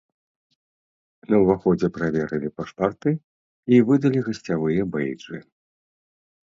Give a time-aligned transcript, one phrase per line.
[1.33, 3.09] На ўваходзе праверылі пашпарты
[3.77, 5.37] і выдалі гасцявыя бэйджы.